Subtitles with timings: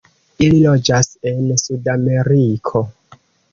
[0.45, 2.85] Ili loĝas en Sudameriko.